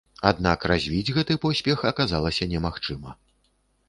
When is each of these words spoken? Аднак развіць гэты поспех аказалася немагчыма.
Аднак 0.27 0.63
развіць 0.71 1.13
гэты 1.17 1.35
поспех 1.43 1.83
аказалася 1.91 2.47
немагчыма. 2.55 3.13